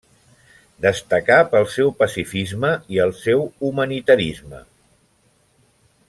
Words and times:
Destacà 0.85 1.35
pel 1.51 1.67
seu 1.73 1.91
pacifisme 1.99 2.71
i 2.97 3.01
el 3.05 3.13
seu 3.21 3.45
humanitarisme. 3.69 4.63